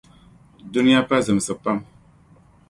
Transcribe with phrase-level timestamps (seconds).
[0.73, 1.77] Duniya pa zimsi pam.